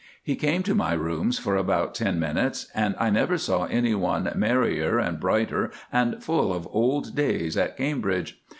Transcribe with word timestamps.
He 0.23 0.35
came 0.35 0.63
to 0.63 0.73
my 0.73 0.93
rooms 0.93 1.37
for 1.37 1.55
about 1.55 1.93
ten 1.93 2.17
minutes, 2.19 2.65
and 2.73 2.95
I 2.97 3.11
never 3.11 3.37
saw 3.37 3.65
any 3.65 3.93
one 3.93 4.27
merrier 4.33 4.97
and 4.97 5.19
brighter 5.19 5.69
and 5.93 6.23
full 6.23 6.51
of 6.51 6.67
old 6.71 7.13
days 7.15 7.55
at 7.55 7.77
Cambridge. 7.77 8.41